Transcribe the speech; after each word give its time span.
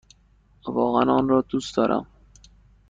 واقعا 0.67 1.11
آن 1.15 1.29
را 1.29 1.41
دوست 1.41 1.75
دارم! 1.77 2.07